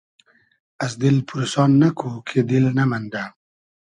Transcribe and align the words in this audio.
از 0.83 0.93
دیل 1.01 1.17
پورسان 1.27 1.71
نئکو 1.79 2.09
کی 2.27 2.39
دیل 2.49 2.65
نئمئندۂ 2.77 3.23